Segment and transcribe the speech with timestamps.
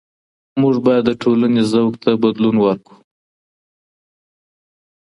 [0.61, 2.97] موږ بايد د ټولني ذوق ته بدلون ورکړو.